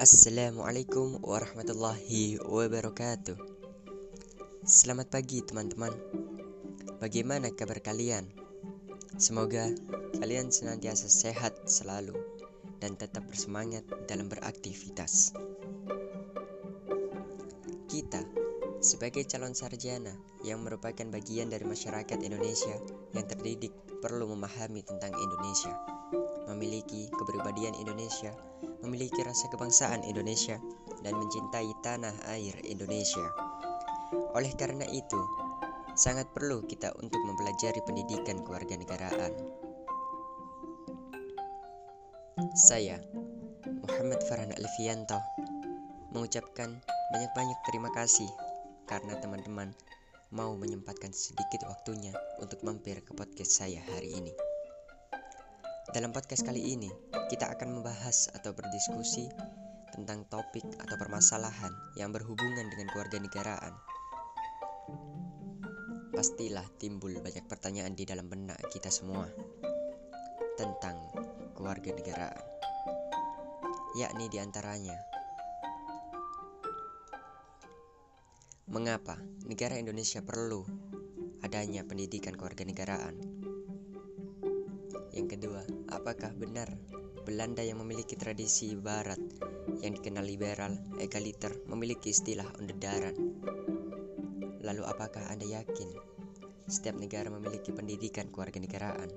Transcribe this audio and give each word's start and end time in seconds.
Assalamualaikum 0.00 1.20
warahmatullahi 1.20 2.40
wabarakatuh. 2.40 3.36
Selamat 4.64 5.12
pagi, 5.12 5.44
teman-teman. 5.44 5.92
Bagaimana 7.04 7.52
kabar 7.52 7.84
kalian? 7.84 8.24
Semoga 9.20 9.68
kalian 10.16 10.48
senantiasa 10.48 11.04
sehat 11.04 11.68
selalu 11.68 12.16
dan 12.80 12.96
tetap 12.96 13.28
bersemangat 13.28 13.84
dalam 14.08 14.32
beraktivitas. 14.32 15.36
Kita, 17.84 18.24
sebagai 18.80 19.28
calon 19.28 19.52
sarjana 19.52 20.16
yang 20.40 20.64
merupakan 20.64 21.04
bagian 21.12 21.52
dari 21.52 21.68
masyarakat 21.68 22.18
Indonesia 22.24 22.76
yang 23.12 23.28
terdidik, 23.28 23.72
perlu 24.00 24.32
memahami 24.32 24.80
tentang 24.80 25.12
Indonesia, 25.12 25.76
memiliki 26.48 27.12
kepribadian 27.12 27.76
Indonesia 27.76 28.32
memiliki 28.80 29.20
rasa 29.20 29.48
kebangsaan 29.52 30.04
Indonesia 30.08 30.56
dan 31.04 31.12
mencintai 31.16 31.70
tanah 31.84 32.16
air 32.32 32.56
Indonesia. 32.64 33.28
Oleh 34.32 34.52
karena 34.56 34.88
itu, 34.88 35.20
sangat 35.94 36.32
perlu 36.32 36.64
kita 36.64 36.96
untuk 36.98 37.20
mempelajari 37.20 37.80
pendidikan 37.84 38.40
kewarganegaraan. 38.40 39.32
Saya, 42.56 42.96
Muhammad 43.84 44.24
Farhan 44.24 44.56
Alfianto, 44.56 45.20
mengucapkan 46.10 46.80
banyak-banyak 47.12 47.58
terima 47.68 47.92
kasih 47.92 48.49
karena 48.90 49.14
teman-teman 49.22 49.70
mau 50.34 50.58
menyempatkan 50.58 51.14
sedikit 51.14 51.62
waktunya 51.70 52.10
untuk 52.42 52.58
mampir 52.66 53.06
ke 53.06 53.14
podcast 53.14 53.62
saya 53.62 53.78
hari 53.86 54.18
ini. 54.18 54.34
Dalam 55.94 56.10
podcast 56.10 56.42
kali 56.42 56.74
ini, 56.74 56.90
kita 57.30 57.54
akan 57.54 57.78
membahas 57.78 58.34
atau 58.34 58.50
berdiskusi 58.50 59.30
tentang 59.94 60.26
topik 60.26 60.66
atau 60.82 60.98
permasalahan 60.98 61.70
yang 61.94 62.10
berhubungan 62.10 62.66
dengan 62.66 62.90
keluarga 62.90 63.18
negaraan. 63.22 63.74
Pastilah 66.10 66.66
timbul 66.82 67.14
banyak 67.22 67.46
pertanyaan 67.46 67.94
di 67.94 68.02
dalam 68.02 68.26
benak 68.26 68.58
kita 68.74 68.90
semua 68.90 69.30
tentang 70.58 70.98
keluarga 71.54 71.94
negaraan. 71.94 72.46
Yakni 73.98 74.30
di 74.30 74.38
antaranya, 74.38 75.09
mengapa 78.70 79.18
negara 79.50 79.82
Indonesia 79.82 80.22
perlu 80.22 80.62
adanya 81.42 81.82
pendidikan 81.82 82.38
keluarga 82.38 82.62
negaraan? 82.62 83.18
Yang 85.10 85.26
kedua, 85.34 85.66
apakah 85.90 86.30
benar 86.38 86.70
Belanda 87.26 87.66
yang 87.66 87.82
memiliki 87.82 88.14
tradisi 88.14 88.78
barat 88.78 89.18
yang 89.82 89.98
dikenal 89.98 90.22
liberal, 90.22 90.78
egaliter, 91.02 91.50
memiliki 91.66 92.14
istilah 92.14 92.46
ondedaran? 92.62 93.18
Lalu 94.62 94.86
apakah 94.86 95.26
Anda 95.26 95.50
yakin 95.50 95.90
setiap 96.70 96.94
negara 96.94 97.26
memiliki 97.26 97.74
pendidikan 97.74 98.30
kewarganegaraan? 98.30 99.10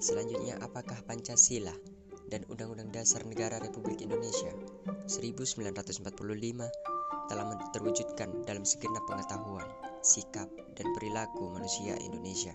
Selanjutnya, 0.00 0.56
apakah 0.64 1.04
Pancasila 1.04 1.97
dan 2.28 2.44
Undang-Undang 2.52 2.92
Dasar 2.92 3.24
Negara 3.24 3.56
Republik 3.60 4.04
Indonesia 4.04 4.52
1945 5.08 6.04
telah 7.28 7.44
terwujudkan 7.72 8.44
dalam 8.48 8.64
segenap 8.64 9.04
pengetahuan, 9.04 9.68
sikap, 10.00 10.48
dan 10.76 10.86
perilaku 10.96 11.52
manusia 11.52 11.96
Indonesia? 12.00 12.52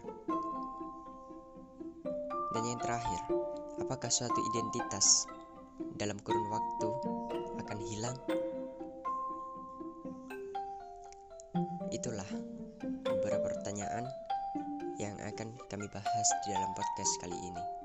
Dan 2.54 2.64
yang 2.70 2.82
terakhir, 2.82 3.22
apakah 3.82 4.10
suatu 4.14 4.38
identitas 4.54 5.26
dalam 5.98 6.22
kurun 6.22 6.50
waktu 6.54 6.90
akan 7.66 7.80
hilang? 7.82 8.18
Itulah 11.90 12.30
beberapa 13.06 13.54
pertanyaan 13.54 14.06
yang 15.02 15.18
akan 15.22 15.58
kami 15.70 15.90
bahas 15.90 16.28
di 16.46 16.54
dalam 16.54 16.70
podcast 16.78 17.14
kali 17.22 17.38
ini. 17.38 17.83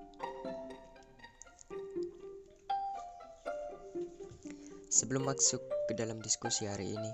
Sebelum 4.99 5.31
masuk 5.31 5.63
ke 5.87 5.95
dalam 5.95 6.19
diskusi 6.19 6.67
hari 6.67 6.91
ini, 6.91 7.13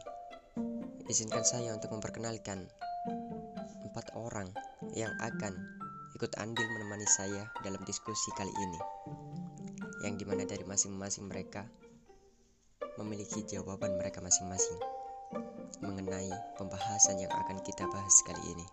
izinkan 1.12 1.44
saya 1.44 1.76
untuk 1.76 1.92
memperkenalkan 1.92 2.64
empat 3.84 4.08
orang 4.16 4.48
yang 4.96 5.12
akan 5.20 5.52
ikut 6.16 6.32
andil 6.40 6.64
menemani 6.64 7.04
saya 7.04 7.44
dalam 7.60 7.84
diskusi 7.84 8.32
kali 8.40 8.48
ini 8.48 8.80
yang 10.00 10.16
di 10.16 10.24
mana 10.24 10.48
dari 10.48 10.64
masing-masing 10.64 11.28
mereka 11.28 11.68
memiliki 12.96 13.44
jawaban 13.44 14.00
mereka 14.00 14.24
masing-masing 14.24 14.80
mengenai 15.84 16.32
pembahasan 16.56 17.20
yang 17.20 17.32
akan 17.36 17.60
kita 17.68 17.84
bahas 17.92 18.16
kali 18.24 18.40
ini. 18.48 18.66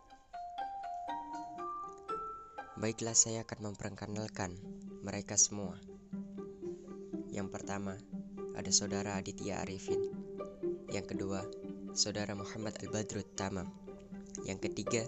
Baiklah 2.79 3.11
saya 3.19 3.43
akan 3.43 3.75
memperkenalkan 3.75 4.55
mereka 5.03 5.35
semua. 5.35 5.75
Yang 7.27 7.51
pertama 7.51 7.99
ada 8.61 8.69
saudara 8.69 9.17
Aditya 9.17 9.65
Arifin. 9.65 9.97
Yang 10.93 11.17
kedua, 11.17 11.41
saudara 11.97 12.37
Muhammad 12.37 12.77
Al-Badrut 12.85 13.25
Tamam. 13.33 13.65
Yang 14.45 14.69
ketiga, 14.69 15.01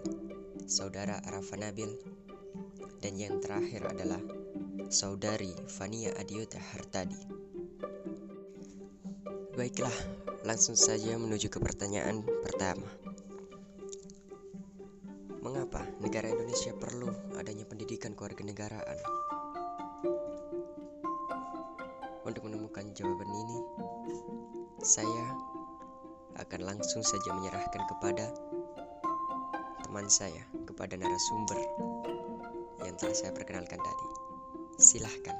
saudara 0.65 1.21
Arafa 1.21 1.61
Nabil 1.61 1.93
dan 2.97 3.13
yang 3.13 3.37
terakhir 3.45 3.85
adalah 3.85 4.17
saudari 4.89 5.53
Fania 5.69 6.17
Adiota 6.17 6.57
Hartadi. 6.57 7.21
Baiklah, 9.53 9.93
langsung 10.49 10.73
saja 10.73 11.13
menuju 11.13 11.53
ke 11.53 11.61
pertanyaan 11.61 12.25
pertama. 12.25 12.89
Mengapa 15.45 15.85
negara 16.01 16.25
Indonesia 16.25 16.73
perlu 16.73 17.37
adanya 17.37 17.69
pendidikan 17.69 18.17
kewarganegaraan? 18.17 18.97
Untuk 22.33 22.49
menemukan 22.49 22.89
jawaban 22.97 23.29
ini, 23.29 23.57
saya 24.81 25.37
akan 26.41 26.65
langsung 26.65 27.05
saja 27.05 27.29
menyerahkan 27.29 27.85
kepada 27.85 28.25
teman 29.85 30.09
saya, 30.09 30.41
kepada 30.65 30.97
narasumber 30.97 31.61
yang 32.81 32.97
telah 32.97 33.13
saya 33.13 33.29
perkenalkan 33.37 33.77
tadi. 33.77 34.07
Silahkan. 34.81 35.37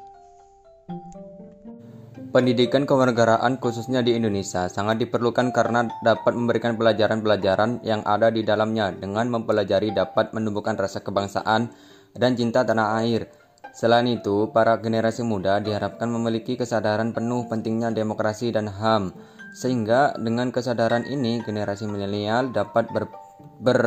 Pendidikan 2.30 2.86
kewarganegaraan 2.86 3.58
khususnya 3.58 4.06
di 4.06 4.14
Indonesia 4.14 4.70
sangat 4.70 5.02
diperlukan 5.02 5.50
karena 5.50 5.90
dapat 6.06 6.38
memberikan 6.38 6.78
pelajaran-pelajaran 6.78 7.82
yang 7.82 8.06
ada 8.06 8.30
di 8.30 8.46
dalamnya 8.46 8.94
dengan 8.94 9.34
mempelajari 9.34 9.90
dapat 9.98 10.30
menumbuhkan 10.38 10.78
rasa 10.78 11.02
kebangsaan 11.02 11.74
dan 12.14 12.38
cinta 12.38 12.62
tanah 12.62 13.02
air. 13.02 13.43
Selain 13.74 14.06
itu, 14.06 14.54
para 14.54 14.78
generasi 14.78 15.26
muda 15.26 15.58
diharapkan 15.58 16.06
memiliki 16.06 16.54
kesadaran 16.54 17.10
penuh 17.12 17.50
pentingnya 17.50 17.90
demokrasi 17.90 18.54
dan 18.54 18.70
HAM, 18.70 19.18
sehingga 19.58 20.14
dengan 20.16 20.54
kesadaran 20.54 21.10
ini 21.10 21.42
generasi 21.42 21.90
milenial 21.90 22.54
dapat 22.54 22.86
ber, 22.94 23.10
ber 23.58 23.82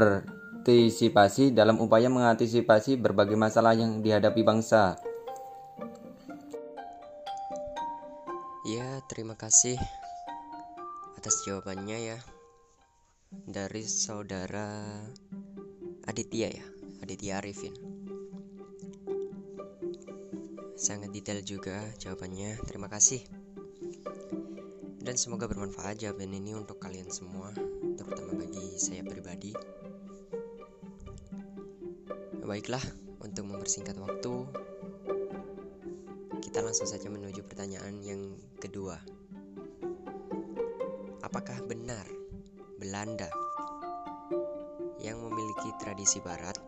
berpartisipasi 0.66 1.54
dalam 1.54 1.78
upaya 1.78 2.10
mengantisipasi 2.10 2.98
berbagai 2.98 3.38
masalah 3.38 3.78
yang 3.78 4.02
dihadapi 4.02 4.42
bangsa. 4.42 4.98
Ya, 8.66 8.98
terima 9.06 9.38
kasih 9.38 9.78
atas 11.14 11.46
jawabannya 11.46 11.98
ya 12.10 12.18
dari 13.46 13.86
saudara 13.86 14.90
Aditya 16.10 16.50
ya, 16.50 16.66
Aditya 16.98 17.38
Arifin. 17.38 17.85
Sangat 20.76 21.08
detail 21.08 21.40
juga 21.40 21.80
jawabannya. 21.96 22.60
Terima 22.68 22.92
kasih. 22.92 23.24
Dan 25.00 25.16
semoga 25.16 25.48
bermanfaat 25.48 26.04
jawaban 26.04 26.36
ini 26.36 26.52
untuk 26.52 26.76
kalian 26.76 27.08
semua, 27.08 27.48
terutama 27.96 28.36
bagi 28.36 28.76
saya 28.76 29.00
pribadi. 29.00 29.56
Baiklah, 32.44 32.84
untuk 33.24 33.48
mempersingkat 33.48 33.96
waktu, 33.96 34.34
kita 36.44 36.60
langsung 36.60 36.84
saja 36.86 37.08
menuju 37.08 37.40
pertanyaan 37.48 37.98
yang 38.04 38.36
kedua. 38.60 39.00
Apakah 41.24 41.58
benar 41.64 42.04
Belanda 42.76 43.32
yang 45.00 45.24
memiliki 45.24 45.72
tradisi 45.80 46.20
barat 46.20 46.60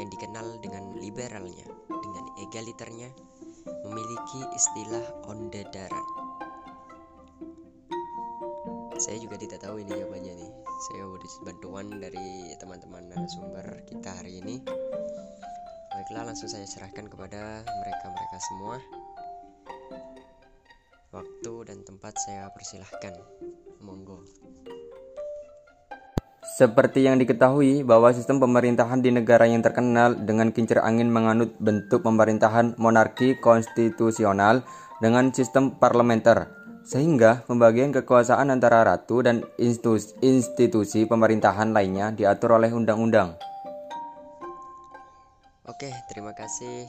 yang 0.00 0.08
dikenal 0.10 0.58
dengan 0.64 0.96
liberalnya, 0.98 1.85
dengan 2.06 2.24
egaliternya, 2.38 3.10
memiliki 3.82 4.40
istilah 4.54 5.02
ondedaran? 5.26 6.06
Saya 8.96 9.18
juga 9.18 9.36
tidak 9.36 9.60
tahu 9.60 9.82
ini 9.82 9.92
jawabannya 9.92 10.34
nih. 10.38 10.52
Saya 10.88 11.02
udah 11.04 11.30
bantuan 11.44 11.86
dari 11.98 12.54
teman-teman 12.62 13.10
narasumber 13.10 13.84
kita 13.90 14.22
hari 14.22 14.38
ini. 14.38 14.62
Baiklah, 15.92 16.30
langsung 16.30 16.48
saya 16.48 16.64
serahkan 16.64 17.10
kepada 17.10 17.60
mereka-mereka 17.66 18.38
semua. 18.46 18.76
keempat 21.84 22.12
saya 22.22 22.46
persilahkan. 22.52 23.18
Monggo. 23.80 24.45
Seperti 26.56 27.04
yang 27.04 27.20
diketahui 27.20 27.84
bahwa 27.84 28.08
sistem 28.16 28.40
pemerintahan 28.40 29.04
di 29.04 29.12
negara 29.12 29.44
yang 29.44 29.60
terkenal 29.60 30.16
dengan 30.16 30.56
kincir 30.56 30.80
angin 30.80 31.12
menganut 31.12 31.52
bentuk 31.60 32.00
pemerintahan 32.00 32.72
monarki 32.80 33.36
konstitusional 33.36 34.64
dengan 35.04 35.28
sistem 35.36 35.76
parlementer, 35.76 36.48
sehingga 36.80 37.44
pembagian 37.44 37.92
kekuasaan 37.92 38.48
antara 38.48 38.88
ratu 38.88 39.20
dan 39.20 39.44
institusi 39.60 41.04
pemerintahan 41.04 41.76
lainnya 41.76 42.16
diatur 42.16 42.56
oleh 42.56 42.72
undang-undang. 42.72 43.36
Oke, 45.68 45.92
terima 46.08 46.32
kasih 46.32 46.88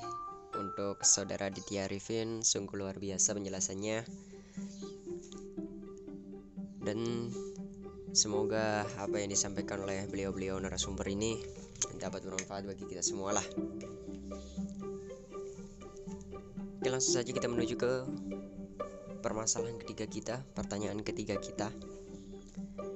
untuk 0.55 1.03
saudara 1.03 1.51
Ditya 1.51 1.91
Arifin, 1.91 2.39
sungguh 2.39 2.87
luar 2.87 2.95
biasa 3.03 3.35
penjelasannya. 3.35 4.07
Dan 6.87 7.27
semoga 8.17 8.81
apa 8.97 9.21
yang 9.21 9.29
disampaikan 9.29 9.85
oleh 9.85 10.09
beliau-beliau 10.09 10.57
narasumber 10.57 11.05
ini 11.13 11.37
dapat 12.01 12.25
bermanfaat 12.25 12.65
bagi 12.65 12.89
kita 12.89 13.05
semua 13.05 13.37
lah. 13.37 13.45
Oke, 16.81 16.89
langsung 16.89 17.13
saja 17.13 17.29
kita 17.29 17.45
menuju 17.45 17.77
ke 17.77 17.91
permasalahan 19.21 19.77
ketiga 19.77 20.09
kita, 20.09 20.35
pertanyaan 20.57 21.05
ketiga 21.05 21.37
kita. 21.37 21.69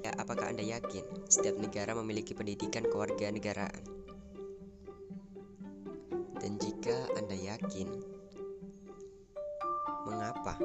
Ya, 0.02 0.10
apakah 0.18 0.50
Anda 0.50 0.66
yakin 0.66 1.06
setiap 1.30 1.54
negara 1.62 1.94
memiliki 1.94 2.34
pendidikan 2.34 2.82
kewarganegaraan? 2.90 3.78
Dan 6.42 6.58
jika 6.58 6.98
Anda 7.14 7.38
yakin, 7.38 7.94
mengapa 10.10 10.58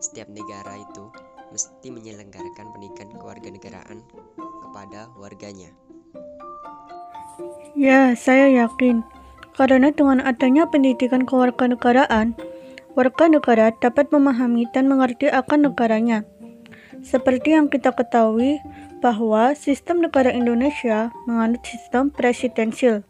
setiap 0.00 0.32
negara 0.32 0.80
itu 0.80 1.12
mesti 1.50 1.90
menyelenggarakan 1.90 2.70
pendidikan 2.74 3.10
kewarganegaraan 3.14 3.98
kepada 4.38 5.10
warganya? 5.18 5.70
Ya, 7.74 8.14
saya 8.14 8.50
yakin. 8.50 9.02
Karena 9.54 9.92
dengan 9.92 10.24
adanya 10.24 10.70
pendidikan 10.70 11.26
kewarganegaraan, 11.26 12.38
warga 12.94 13.24
negara 13.28 13.74
dapat 13.76 14.08
memahami 14.08 14.66
dan 14.72 14.88
mengerti 14.88 15.28
akan 15.28 15.70
negaranya. 15.70 16.24
Seperti 17.04 17.54
yang 17.54 17.68
kita 17.68 17.92
ketahui 17.92 18.60
bahwa 19.04 19.56
sistem 19.56 20.04
negara 20.04 20.32
Indonesia 20.32 21.12
menganut 21.24 21.64
sistem 21.64 22.12
presidensil 22.12 23.04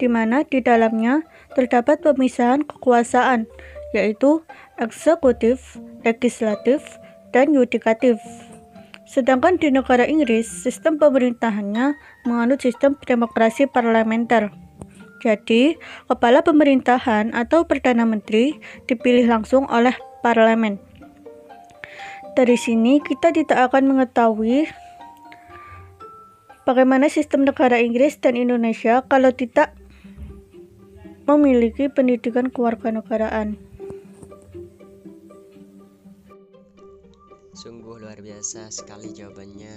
di 0.00 0.08
mana 0.08 0.42
di 0.48 0.64
dalamnya 0.64 1.20
terdapat 1.52 2.00
pemisahan 2.00 2.64
kekuasaan, 2.64 3.44
yaitu 3.92 4.40
eksekutif, 4.80 5.76
legislatif, 6.08 6.80
dan 7.30 7.54
yudikatif. 7.54 8.18
Sedangkan 9.10 9.58
di 9.58 9.74
negara 9.74 10.06
Inggris, 10.06 10.46
sistem 10.46 10.94
pemerintahannya 10.94 11.98
menganut 12.30 12.62
sistem 12.62 12.94
demokrasi 13.02 13.66
parlementer. 13.66 14.54
Jadi, 15.20 15.76
kepala 16.06 16.46
pemerintahan 16.46 17.34
atau 17.34 17.66
perdana 17.66 18.06
menteri 18.06 18.56
dipilih 18.86 19.26
langsung 19.26 19.66
oleh 19.66 19.92
parlemen. 20.22 20.78
Dari 22.38 22.54
sini, 22.54 23.02
kita 23.02 23.34
tidak 23.34 23.68
akan 23.68 23.90
mengetahui 23.90 24.70
bagaimana 26.62 27.10
sistem 27.10 27.42
negara 27.42 27.82
Inggris 27.82 28.16
dan 28.22 28.38
Indonesia 28.38 29.02
kalau 29.10 29.34
tidak 29.34 29.74
memiliki 31.26 31.90
pendidikan 31.90 32.48
kewarganegaraan. 32.48 33.69
Biasa 38.40 38.72
sekali 38.72 39.12
jawabannya 39.12 39.68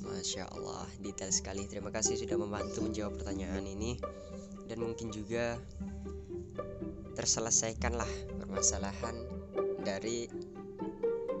Masya 0.00 0.48
Allah 0.48 0.88
detail 1.04 1.28
sekali 1.28 1.68
Terima 1.68 1.92
kasih 1.92 2.16
sudah 2.16 2.40
membantu 2.40 2.80
menjawab 2.80 3.20
pertanyaan 3.20 3.68
ini 3.68 4.00
Dan 4.64 4.88
mungkin 4.88 5.12
juga 5.12 5.60
terselesaikanlah 7.12 8.08
permasalahan 8.40 9.20
dari 9.84 10.32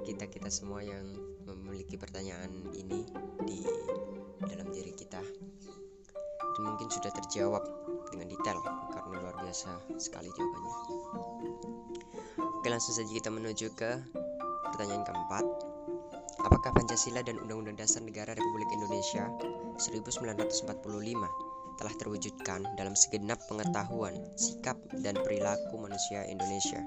kita-kita 0.04 0.52
semua 0.52 0.84
yang 0.84 1.16
memiliki 1.48 1.96
pertanyaan 1.96 2.52
ini 2.76 3.08
di 3.48 3.64
dalam 4.44 4.68
diri 4.68 4.92
kita 4.92 5.24
Dan 6.52 6.60
mungkin 6.60 6.92
sudah 6.92 7.08
terjawab 7.08 7.64
dengan 8.12 8.28
detail 8.28 8.60
karena 8.92 9.16
luar 9.16 9.32
biasa 9.40 9.96
sekali 9.96 10.28
jawabannya. 10.28 10.76
Oke, 12.36 12.68
langsung 12.68 12.92
saja 12.92 13.08
kita 13.08 13.32
menuju 13.32 13.72
ke 13.72 13.96
pertanyaan 14.76 15.08
keempat. 15.08 15.65
Apakah 16.44 16.74
Pancasila 16.76 17.24
dan 17.24 17.40
Undang-Undang 17.40 17.80
Dasar 17.80 18.04
Negara 18.04 18.36
Republik 18.36 18.68
Indonesia 18.74 19.30
1945 19.80 20.68
telah 21.76 21.94
terwujudkan 21.96 22.60
dalam 22.76 22.92
segenap 22.92 23.40
pengetahuan, 23.48 24.16
sikap, 24.36 24.76
dan 25.00 25.16
perilaku 25.20 25.80
manusia 25.80 26.24
Indonesia? 26.28 26.84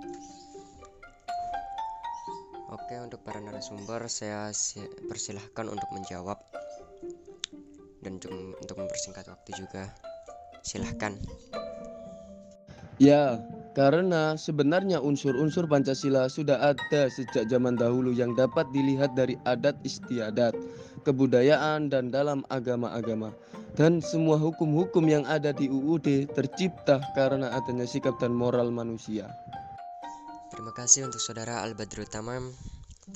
Oke, 2.70 3.02
untuk 3.02 3.26
para 3.26 3.42
narasumber 3.42 4.06
saya 4.06 4.54
persilahkan 5.10 5.66
untuk 5.66 5.90
menjawab 5.90 6.38
dan 8.06 8.22
untuk 8.62 8.78
mempersingkat 8.78 9.26
waktu 9.26 9.52
juga 9.58 9.90
Silahkan. 10.64 11.16
Ya, 13.00 13.40
karena 13.80 14.36
sebenarnya 14.36 15.00
unsur-unsur 15.00 15.64
Pancasila 15.64 16.28
sudah 16.28 16.76
ada 16.76 17.08
sejak 17.08 17.48
zaman 17.48 17.80
dahulu 17.80 18.12
yang 18.12 18.36
dapat 18.36 18.68
dilihat 18.76 19.16
dari 19.16 19.40
adat 19.48 19.80
istiadat, 19.88 20.52
kebudayaan, 21.08 21.88
dan 21.88 22.12
dalam 22.12 22.44
agama-agama. 22.52 23.32
Dan 23.80 24.04
semua 24.04 24.36
hukum-hukum 24.36 25.08
yang 25.08 25.24
ada 25.24 25.56
di 25.56 25.72
UUD 25.72 26.28
tercipta 26.36 27.00
karena 27.16 27.56
adanya 27.56 27.88
sikap 27.88 28.20
dan 28.20 28.36
moral 28.36 28.68
manusia. 28.68 29.32
Terima 30.52 30.76
kasih 30.76 31.08
untuk 31.08 31.24
saudara 31.24 31.64
Al 31.64 31.72
Badru 31.72 32.04
Tamam 32.04 32.52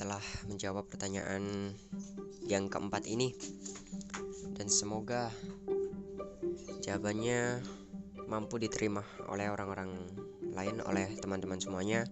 telah 0.00 0.24
menjawab 0.48 0.88
pertanyaan 0.88 1.76
yang 2.48 2.72
keempat 2.72 3.04
ini. 3.04 3.36
Dan 4.56 4.72
semoga 4.72 5.28
jawabannya 6.80 7.60
mampu 8.32 8.56
diterima 8.56 9.04
oleh 9.28 9.52
orang-orang 9.52 10.23
lain 10.54 10.80
oleh 10.86 11.10
teman-teman 11.18 11.58
semuanya. 11.58 12.06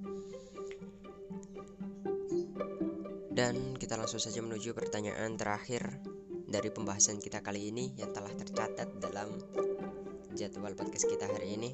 Dan 3.33 3.79
kita 3.81 3.97
langsung 3.97 4.21
saja 4.21 4.45
menuju 4.45 4.77
pertanyaan 4.77 5.41
terakhir 5.41 6.03
dari 6.45 6.69
pembahasan 6.69 7.17
kita 7.17 7.41
kali 7.41 7.73
ini 7.73 7.97
yang 7.97 8.13
telah 8.13 8.29
tercatat 8.37 9.01
dalam 9.01 9.33
jadwal 10.37 10.77
podcast 10.77 11.09
kita 11.09 11.25
hari 11.25 11.57
ini. 11.57 11.71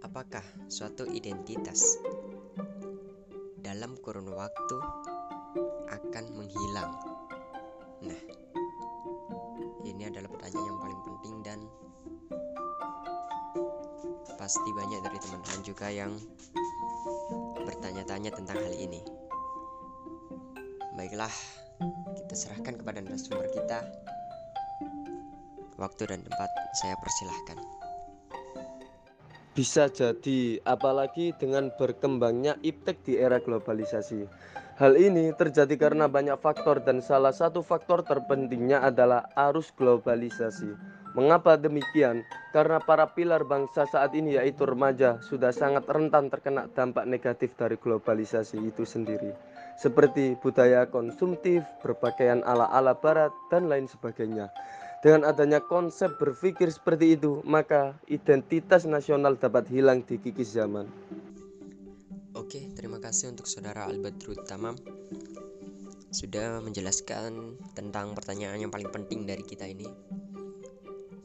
Apakah 0.00 0.40
suatu 0.72 1.04
identitas 1.04 2.00
dalam 3.60 4.00
kurun 4.00 4.32
waktu 4.32 4.78
akan 5.92 6.24
menghilang? 6.32 6.92
Nah 8.08 8.22
ini 9.84 10.08
adalah 10.08 10.32
pertanyaan 10.32 10.68
yang 10.72 10.77
pasti 14.48 14.72
banyak 14.72 15.04
dari 15.04 15.20
teman-teman 15.20 15.60
juga 15.60 15.92
yang 15.92 16.08
bertanya-tanya 17.68 18.32
tentang 18.32 18.56
hal 18.56 18.72
ini. 18.80 19.04
Baiklah, 20.96 21.28
kita 22.16 22.32
serahkan 22.32 22.80
kepada 22.80 23.04
narasumber 23.04 23.44
kita. 23.52 23.84
Waktu 25.76 26.08
dan 26.08 26.24
tempat 26.24 26.48
saya 26.80 26.96
persilahkan. 26.96 27.60
Bisa 29.52 29.92
jadi, 29.92 30.64
apalagi 30.64 31.36
dengan 31.36 31.68
berkembangnya 31.76 32.56
iptek 32.64 33.04
di 33.04 33.20
era 33.20 33.44
globalisasi. 33.44 34.24
Hal 34.80 34.96
ini 34.96 35.28
terjadi 35.36 35.76
karena 35.76 36.08
banyak 36.08 36.40
faktor 36.40 36.80
dan 36.80 37.04
salah 37.04 37.36
satu 37.36 37.60
faktor 37.60 38.00
terpentingnya 38.00 38.80
adalah 38.80 39.28
arus 39.52 39.68
globalisasi. 39.76 40.72
Mengapa 41.16 41.56
demikian? 41.56 42.24
Karena 42.52 42.80
para 42.80 43.12
pilar 43.12 43.44
bangsa 43.44 43.84
saat 43.88 44.12
ini 44.12 44.36
yaitu 44.36 44.64
remaja 44.68 45.20
sudah 45.24 45.52
sangat 45.52 45.84
rentan 45.88 46.28
terkena 46.28 46.68
dampak 46.72 47.04
negatif 47.08 47.52
dari 47.56 47.76
globalisasi 47.80 48.60
itu 48.60 48.84
sendiri. 48.84 49.32
Seperti 49.78 50.34
budaya 50.42 50.90
konsumtif, 50.90 51.62
berpakaian 51.80 52.42
ala-ala 52.42 52.98
barat, 52.98 53.30
dan 53.46 53.70
lain 53.70 53.86
sebagainya. 53.86 54.50
Dengan 54.98 55.30
adanya 55.30 55.62
konsep 55.62 56.18
berpikir 56.18 56.74
seperti 56.74 57.14
itu, 57.14 57.38
maka 57.46 57.94
identitas 58.10 58.82
nasional 58.82 59.38
dapat 59.38 59.70
hilang 59.70 60.02
di 60.02 60.18
kikis 60.18 60.58
zaman. 60.58 60.90
Oke, 62.34 62.74
terima 62.74 62.98
kasih 62.98 63.30
untuk 63.30 63.46
saudara 63.46 63.86
Albert 63.86 64.18
Tamam 64.50 64.74
sudah 66.08 66.58
menjelaskan 66.64 67.60
tentang 67.76 68.16
pertanyaan 68.16 68.58
yang 68.58 68.72
paling 68.72 68.88
penting 68.88 69.28
dari 69.28 69.44
kita 69.44 69.68
ini. 69.68 69.86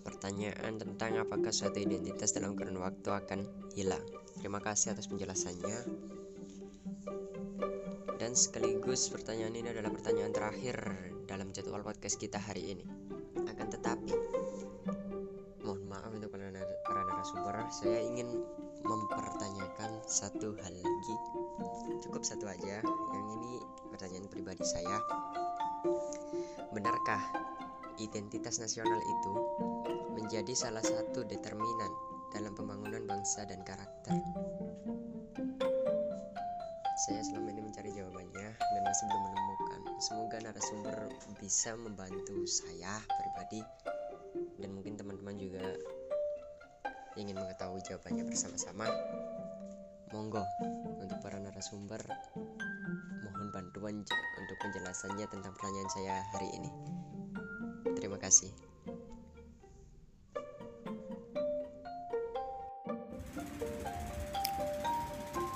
Pertanyaan 0.03 0.75
tentang 0.75 1.15
apakah 1.23 1.55
suatu 1.55 1.79
identitas 1.79 2.35
dalam 2.35 2.59
kurun 2.59 2.79
waktu 2.83 3.09
akan 3.09 3.71
hilang. 3.73 4.03
Terima 4.39 4.59
kasih 4.59 4.91
atas 4.91 5.07
penjelasannya. 5.07 5.77
Dan 8.19 8.35
sekaligus 8.35 9.11
pertanyaan 9.11 9.55
ini 9.55 9.67
adalah 9.71 9.91
pertanyaan 9.91 10.31
terakhir 10.31 10.75
dalam 11.27 11.51
jadwal 11.55 11.83
podcast 11.83 12.19
kita 12.19 12.39
hari 12.39 12.75
ini. 12.75 12.85
Akan 13.47 13.67
tetapi, 13.71 14.15
mohon 15.63 15.83
maaf 15.87 16.11
untuk 16.11 16.31
para, 16.31 17.01
narasumber, 17.03 17.55
saya 17.71 17.99
ingin 18.03 18.43
mempertanyakan 18.83 20.03
satu 20.07 20.55
hal 20.59 20.75
lagi. 20.75 21.17
Cukup 22.03 22.23
satu 22.23 22.47
aja. 22.47 22.83
Yang 22.83 23.27
ini 23.39 23.51
pertanyaan 23.91 24.27
pribadi 24.27 24.63
saya. 24.67 24.99
Benarkah 26.71 27.23
identitas 27.99 28.57
nasional 28.59 28.99
itu 28.99 29.33
menjadi 30.23 30.55
salah 30.55 30.79
satu 30.79 31.27
determinan 31.27 31.91
dalam 32.31 32.55
pembangunan 32.55 33.03
bangsa 33.03 33.43
dan 33.43 33.59
karakter? 33.67 34.15
Saya 37.03 37.19
selama 37.27 37.51
ini 37.51 37.67
mencari 37.67 37.91
jawabannya 37.91 38.47
dan 38.55 38.81
masih 38.87 39.05
belum 39.11 39.23
menemukan. 39.27 39.81
Semoga 39.99 40.37
narasumber 40.39 40.97
bisa 41.43 41.75
membantu 41.75 42.47
saya 42.47 43.03
pribadi 43.03 43.59
dan 44.63 44.71
mungkin 44.71 44.95
teman-teman 44.95 45.35
juga 45.35 45.75
ingin 47.19 47.35
mengetahui 47.35 47.83
jawabannya 47.83 48.23
bersama-sama. 48.23 48.87
Monggo 50.15 50.47
untuk 51.03 51.19
para 51.19 51.35
narasumber 51.35 51.99
mohon 53.27 53.51
bantuan 53.51 54.07
untuk 54.39 54.57
penjelasannya 54.63 55.27
tentang 55.27 55.51
pertanyaan 55.51 55.91
saya 55.91 56.15
hari 56.31 56.47
ini. 56.55 56.71
Terima 57.99 58.15
kasih. 58.15 58.62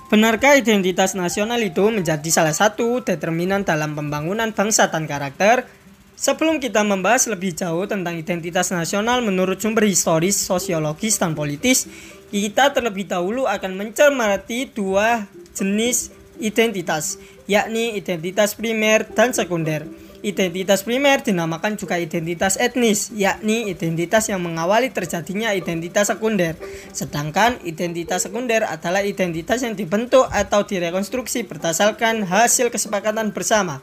Benarkah 0.08 0.56
identitas 0.56 1.12
nasional 1.12 1.60
itu 1.60 1.84
menjadi 1.92 2.24
salah 2.32 2.56
satu 2.56 3.04
determinan 3.04 3.60
dalam 3.60 3.92
pembangunan 3.92 4.48
bangsa 4.56 4.88
dan 4.88 5.04
karakter? 5.04 5.68
Sebelum 6.16 6.64
kita 6.64 6.80
membahas 6.80 7.28
lebih 7.28 7.52
jauh 7.52 7.84
tentang 7.84 8.16
identitas 8.16 8.72
nasional 8.72 9.20
menurut 9.20 9.60
sumber 9.60 9.84
historis, 9.84 10.40
sosiologis, 10.40 11.20
dan 11.20 11.36
politis, 11.36 11.84
kita 12.32 12.72
terlebih 12.72 13.04
dahulu 13.04 13.44
akan 13.44 13.76
mencermati 13.76 14.72
dua 14.72 15.28
jenis 15.52 16.08
identitas, 16.40 17.20
yakni 17.44 18.00
identitas 18.00 18.56
primer 18.56 19.04
dan 19.12 19.36
sekunder. 19.36 19.84
Identitas 20.18 20.82
primer 20.82 21.22
dinamakan 21.22 21.78
juga 21.78 21.94
identitas 21.94 22.58
etnis, 22.58 23.14
yakni 23.14 23.70
identitas 23.70 24.26
yang 24.26 24.42
mengawali 24.42 24.90
terjadinya 24.90 25.54
identitas 25.54 26.10
sekunder. 26.10 26.58
Sedangkan 26.90 27.62
identitas 27.62 28.26
sekunder 28.26 28.66
adalah 28.66 29.06
identitas 29.06 29.62
yang 29.62 29.78
dibentuk 29.78 30.26
atau 30.26 30.66
direkonstruksi 30.66 31.46
berdasarkan 31.46 32.26
hasil 32.26 32.66
kesepakatan 32.74 33.30
bersama. 33.30 33.78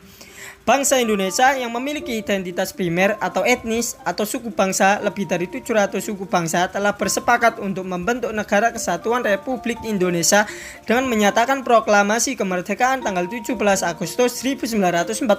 Bangsa 0.67 0.99
Indonesia 0.99 1.55
yang 1.55 1.71
memiliki 1.71 2.19
identitas 2.19 2.75
primer 2.75 3.15
atau 3.23 3.45
etnis 3.47 3.95
atau 4.01 4.27
suku 4.27 4.51
bangsa 4.51 4.99
lebih 4.99 5.29
dari 5.29 5.45
700 5.47 6.01
suku 6.03 6.25
bangsa 6.27 6.67
telah 6.67 6.97
bersepakat 6.97 7.61
untuk 7.63 7.85
membentuk 7.87 8.33
Negara 8.35 8.73
Kesatuan 8.73 9.23
Republik 9.23 9.77
Indonesia 9.87 10.49
dengan 10.83 11.07
menyatakan 11.07 11.61
proklamasi 11.61 12.33
kemerdekaan 12.35 13.05
tanggal 13.05 13.29
17 13.29 13.55
Agustus 13.85 14.41
1945. 14.41 15.29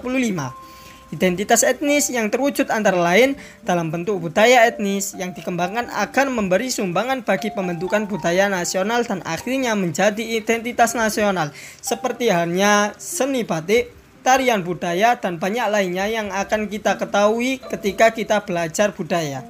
Identitas 1.14 1.62
etnis 1.62 2.10
yang 2.10 2.34
terwujud 2.34 2.66
antara 2.66 2.98
lain 2.98 3.38
dalam 3.62 3.94
bentuk 3.94 4.18
budaya 4.18 4.66
etnis 4.66 5.14
yang 5.14 5.30
dikembangkan 5.30 5.86
akan 5.86 6.34
memberi 6.34 6.66
sumbangan 6.66 7.22
bagi 7.22 7.54
pembentukan 7.54 8.10
budaya 8.10 8.50
nasional 8.50 9.06
dan 9.06 9.22
akhirnya 9.22 9.78
menjadi 9.78 10.18
identitas 10.18 10.98
nasional. 10.98 11.54
Seperti 11.78 12.26
halnya 12.34 12.90
seni 12.98 13.46
batik, 13.46 13.94
tarian 14.26 14.66
budaya 14.66 15.14
dan 15.14 15.38
banyak 15.38 15.70
lainnya 15.70 16.10
yang 16.10 16.34
akan 16.34 16.66
kita 16.66 16.98
ketahui 16.98 17.62
ketika 17.62 18.10
kita 18.10 18.42
belajar 18.42 18.90
budaya. 18.90 19.46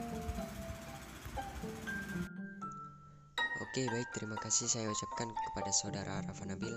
Oke, 3.65 3.89
baik, 3.89 4.09
terima 4.13 4.37
kasih 4.37 4.69
saya 4.69 4.93
ucapkan 4.93 5.29
kepada 5.33 5.73
saudara 5.73 6.21
Rafa 6.21 6.45
Nabil 6.45 6.77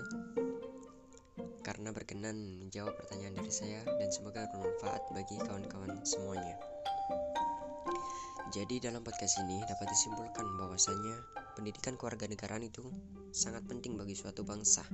karena 1.90 2.06
berkenan 2.06 2.38
menjawab 2.62 2.94
pertanyaan 3.02 3.42
dari 3.42 3.50
saya 3.50 3.82
dan 3.82 4.14
semoga 4.14 4.46
bermanfaat 4.54 5.10
bagi 5.10 5.34
kawan-kawan 5.42 5.98
semuanya. 6.06 6.54
Jadi 8.54 8.78
dalam 8.78 9.02
podcast 9.02 9.42
ini 9.42 9.58
dapat 9.66 9.90
disimpulkan 9.90 10.46
bahwasanya 10.54 11.18
pendidikan 11.58 11.98
kewarganegaraan 11.98 12.62
itu 12.62 12.86
sangat 13.34 13.66
penting 13.66 13.98
bagi 13.98 14.14
suatu 14.14 14.46
bangsa 14.46 14.86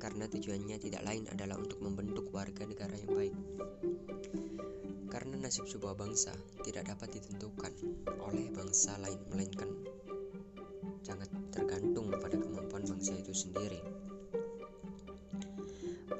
karena 0.00 0.24
tujuannya 0.24 0.80
tidak 0.80 1.04
lain 1.04 1.28
adalah 1.28 1.60
untuk 1.60 1.84
membentuk 1.84 2.32
warga 2.32 2.64
negara 2.64 2.96
yang 2.96 3.12
baik. 3.12 3.36
Karena 5.12 5.36
nasib 5.36 5.68
sebuah 5.68 6.00
bangsa 6.00 6.32
tidak 6.64 6.88
dapat 6.88 7.12
ditentukan 7.12 7.76
oleh 8.24 8.48
bangsa 8.56 8.96
lain 9.04 9.20
melainkan 9.28 9.68
sangat 11.04 11.28
tergantung 11.52 12.08
pada 12.08 12.40
kemampuan 12.40 12.88
bangsa 12.88 13.20
itu 13.20 13.36
sendiri. 13.36 13.91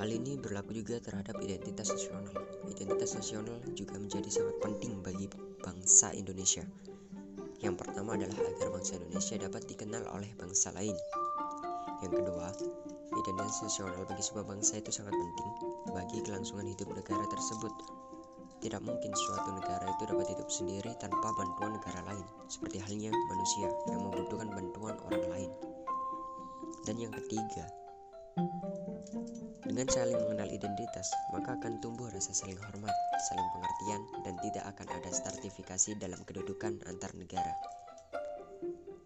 Hal 0.03 0.11
ini 0.11 0.35
berlaku 0.35 0.75
juga 0.75 0.99
terhadap 0.99 1.39
identitas 1.47 1.95
nasional. 1.95 2.35
Identitas 2.67 3.15
nasional 3.15 3.55
juga 3.79 4.03
menjadi 4.03 4.27
sangat 4.35 4.59
penting 4.59 4.99
bagi 4.99 5.31
bangsa 5.63 6.11
Indonesia. 6.11 6.67
Yang 7.63 7.87
pertama 7.87 8.19
adalah 8.19 8.35
agar 8.35 8.75
bangsa 8.75 8.99
Indonesia 8.99 9.39
dapat 9.39 9.63
dikenal 9.71 10.03
oleh 10.11 10.27
bangsa 10.35 10.75
lain. 10.75 10.99
Yang 12.03 12.19
kedua, 12.19 12.51
identitas 13.15 13.63
nasional 13.63 14.03
bagi 14.03 14.27
sebuah 14.27 14.43
bangsa 14.43 14.83
itu 14.83 14.91
sangat 14.91 15.15
penting 15.15 15.51
bagi 15.95 16.19
kelangsungan 16.27 16.67
hidup 16.67 16.91
negara 16.91 17.23
tersebut. 17.31 17.71
Tidak 18.59 18.83
mungkin 18.83 19.15
suatu 19.15 19.55
negara 19.55 19.87
itu 19.87 20.03
dapat 20.03 20.27
hidup 20.35 20.51
sendiri 20.51 20.99
tanpa 20.99 21.31
bantuan 21.31 21.79
negara 21.79 22.03
lain, 22.11 22.27
seperti 22.51 22.83
halnya 22.83 23.15
manusia 23.31 23.71
yang 23.87 24.03
membutuhkan 24.03 24.51
bantuan 24.51 24.99
orang 25.07 25.31
lain. 25.31 25.51
Dan 26.83 26.99
yang 26.99 27.15
ketiga, 27.15 27.71
dengan 29.73 29.89
saling 29.89 30.21
mengenal 30.21 30.53
identitas, 30.53 31.09
maka 31.33 31.57
akan 31.57 31.81
tumbuh 31.81 32.05
rasa 32.13 32.37
saling 32.37 32.61
hormat, 32.61 32.93
saling 33.25 33.49
pengertian, 33.57 34.03
dan 34.21 34.35
tidak 34.45 34.65
akan 34.69 34.89
ada 35.01 35.11
stratifikasi 35.11 35.97
dalam 35.97 36.21
kedudukan 36.29 36.77
antar 36.85 37.11
negara. 37.17 37.57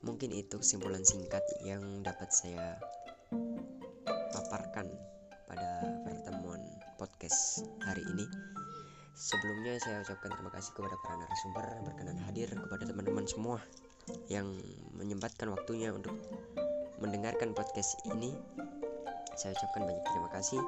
Mungkin 0.03 0.35
itu 0.35 0.59
kesimpulan 0.59 1.07
singkat 1.07 1.47
yang 1.63 2.03
dapat 2.03 2.35
saya 2.35 2.83
paparkan 4.35 4.91
pada 5.47 5.87
pertemuan 6.03 6.63
podcast 6.99 7.63
hari 7.87 8.03
ini. 8.15 8.27
Sebelumnya 9.17 9.79
saya 9.81 10.03
ucapkan 10.03 10.35
terima 10.35 10.51
kasih 10.53 10.77
kepada 10.77 10.99
para 11.01 11.17
narasumber 11.17 11.67
berkenan 11.89 12.19
hadir 12.27 12.51
kepada 12.53 12.85
teman-teman 12.85 13.25
semua 13.25 13.59
yang 14.27 14.51
menyempatkan 14.99 15.49
waktunya 15.55 15.95
untuk 15.95 16.15
mendengarkan 17.01 17.55
podcast 17.55 17.97
ini 18.13 18.37
saya 19.37 19.53
ucapkan 19.53 19.85
banyak 19.85 20.05
terima 20.09 20.29
kasih. 20.33 20.61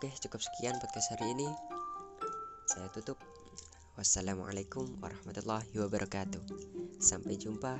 Oke 0.00 0.08
cukup 0.24 0.40
sekian 0.40 0.80
podcast 0.80 1.12
hari 1.12 1.36
ini. 1.36 1.48
Saya 2.64 2.88
tutup. 2.88 3.20
Wassalamualaikum 4.00 4.96
warahmatullahi 5.04 5.76
wabarakatuh. 5.76 6.40
Sampai 6.96 7.36
jumpa 7.36 7.76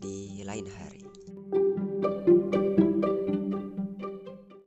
di 0.00 0.40
lain 0.42 0.64
hari. 0.64 1.04
thank 2.02 2.54
you 2.54 2.61